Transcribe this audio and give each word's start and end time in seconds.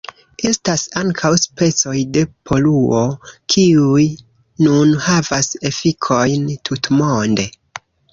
Estas 0.49 0.83
ankaŭ 0.99 1.29
specoj 1.41 1.97
de 2.15 2.23
poluo, 2.51 3.01
kiuj 3.55 4.05
nun 4.69 4.95
havas 5.09 5.51
efikojn 5.71 6.49
tutmonde. 6.71 7.47